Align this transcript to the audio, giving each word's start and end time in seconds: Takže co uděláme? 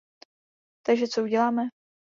Takže 0.85 1.07
co 1.07 1.21
uděláme? 1.23 1.63